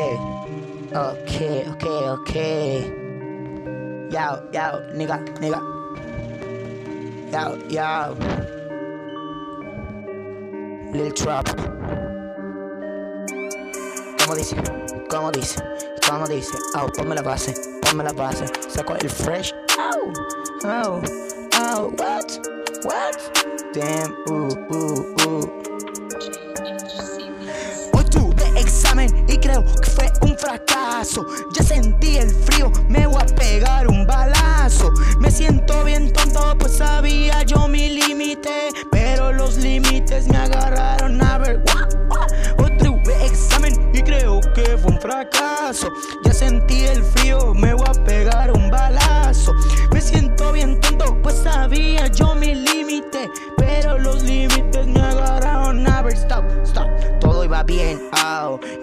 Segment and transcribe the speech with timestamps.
[0.00, 0.16] Okay,
[0.96, 2.80] okay, okay, okay.
[4.08, 5.60] Yo, yo, nigga, nigga.
[7.28, 8.16] Yo, yo.
[10.96, 11.44] Lil Trap.
[14.24, 14.56] ¿Cómo dice?
[15.10, 15.62] ¿Cómo dice?
[16.08, 16.56] ¿Cómo dice?
[16.76, 18.46] Oh, ponme la base, ponme la base.
[18.70, 19.52] Saco el fresh.
[19.78, 20.12] Oh,
[20.64, 21.02] oh,
[21.60, 22.40] oh, what?
[22.84, 23.18] What?
[23.74, 25.69] Damn, uh, uh, uh.
[29.50, 31.26] Creo que fue un fracaso.
[31.52, 34.92] Ya sentí el frío, me voy a pegar un balazo.
[35.18, 38.70] Me siento bien tonto, pues sabía yo mi límite.
[38.90, 41.62] Pero los límites me agarraron a ver.
[42.78, 45.88] Tuve examen y creo que fue un fracaso.
[46.24, 47.79] Ya sentí el frío, me voy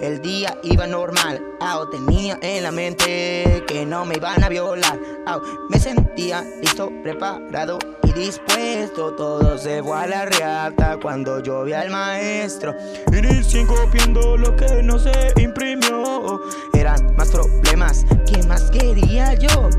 [0.02, 1.42] el día iba normal.
[1.60, 5.00] Oh, tenía en la mente que no me iban a violar.
[5.70, 9.14] Me sentía listo, preparado y dispuesto.
[9.16, 12.76] Todo se fue a la reata cuando yo vi al maestro.
[13.12, 16.42] Inicié copiando lo que no se imprimió.
[16.74, 19.70] Eran más problemas, ¿qué más quería yo?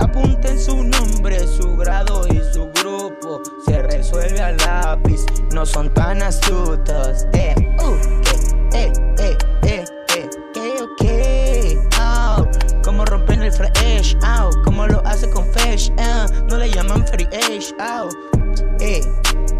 [0.00, 3.42] Apunten su nombre, su grado y su grupo.
[3.66, 7.26] Se resuelve a lápiz, no son tan astutos.
[7.32, 8.27] Eh, uh,
[8.78, 9.84] eh, eh, eh,
[10.14, 10.98] eh, eh, ok,
[11.82, 12.00] ok.
[12.00, 12.46] Oh,
[12.84, 17.74] como rompen el fresh, oh, como lo hace con fresh, ah, no le llaman age,
[17.80, 18.08] oh.
[18.80, 19.00] Eh,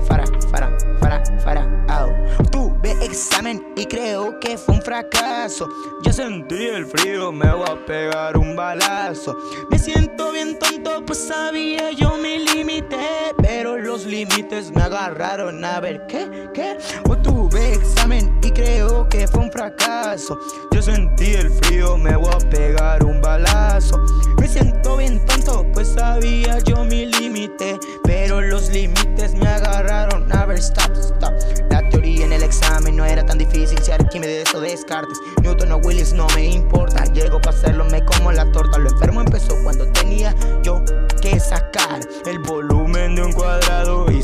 [0.06, 2.42] fara, fara, fara, fara, oh.
[2.50, 5.68] Tuve examen y creo que fue un fracaso.
[6.02, 9.36] Ya sentí el frío, me voy a pegar un balazo.
[9.70, 12.96] Me siento bien tonto, pues sabía yo mi límite.
[13.42, 16.78] Pero los límites me agarraron a ver qué, qué.
[17.08, 20.38] Hoy tuve examen y creo que fue un fracaso.
[20.70, 23.98] Yo sentí el frío, me voy a pegar un balazo.
[24.38, 27.80] Me siento bien tonto, pues sabía yo mi límite.
[28.04, 31.32] Pero los límites me agarraron a ver, stop, stop.
[31.70, 33.78] La teoría en el examen no era tan difícil.
[33.82, 37.04] Si Arquímedes o Descartes, Newton o Willis no me importa.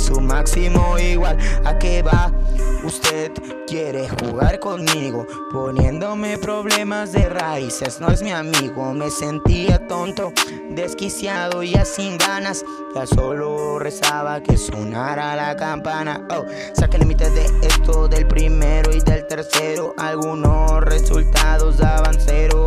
[0.04, 1.38] Su máximo igual.
[1.65, 2.31] ¿A qué va?
[2.84, 3.32] Usted
[3.66, 8.00] quiere jugar conmigo, poniéndome problemas de raíces.
[8.00, 10.32] No es mi amigo, me sentía tonto,
[10.70, 12.64] desquiciado y sin ganas.
[12.94, 16.26] Ya solo rezaba que sonara la campana.
[16.31, 16.44] Oh,
[16.75, 19.94] saqué límites de esto, del primero y del tercero.
[19.97, 22.63] Algunos resultados daban cero.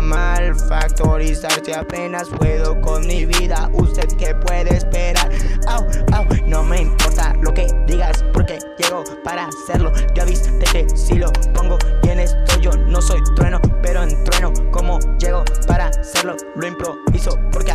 [0.00, 1.52] Mal factorizar.
[1.64, 5.30] Si apenas puedo con mi vida, ¿usted qué puede esperar?
[5.66, 9.92] Au, au, no me importa lo que digas, porque llego para hacerlo.
[10.14, 14.24] Ya viste que si lo pongo y en esto yo no soy trueno, pero en
[14.24, 17.67] trueno, como llego para hacerlo, lo improviso, porque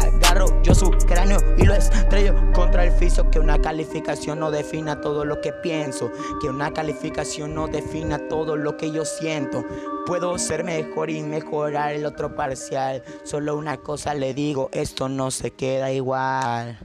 [0.63, 3.29] yo su cráneo y lo estrello contra el piso.
[3.29, 8.55] Que una calificación no defina todo lo que pienso, que una calificación no defina todo
[8.55, 9.65] lo que yo siento.
[10.05, 13.03] Puedo ser mejor y mejorar el otro parcial.
[13.23, 16.79] Solo una cosa le digo, esto no se queda igual.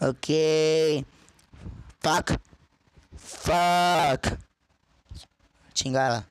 [0.00, 0.28] Ok.
[2.00, 2.32] Fuck.
[3.16, 4.38] Fuck.
[5.72, 6.20] Chingada.